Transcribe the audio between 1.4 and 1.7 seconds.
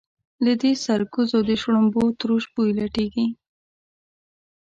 د